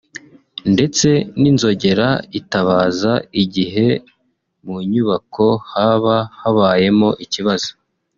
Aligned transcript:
ndetse 0.73 1.09
n’inzogera 1.41 2.09
itabaza 2.39 3.13
igihe 3.43 3.87
mu 4.65 4.75
nyubako 4.91 5.47
haba 5.71 6.15
habayemo 6.39 7.09
ikibazo 7.25 7.69